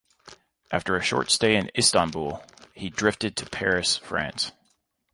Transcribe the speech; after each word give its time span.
After 0.71 0.95
a 0.95 1.01
short 1.03 1.29
stay 1.29 1.55
in 1.55 1.69
Istanbul 1.77 2.43
he 2.73 2.89
drifted 2.89 3.37
to 3.37 3.45
Paris, 3.45 3.97
France. 3.97 4.51